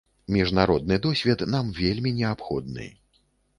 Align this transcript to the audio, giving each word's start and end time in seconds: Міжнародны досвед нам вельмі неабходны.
Міжнародны 0.35 0.97
досвед 1.03 1.45
нам 1.53 1.71
вельмі 1.83 2.17
неабходны. 2.23 2.91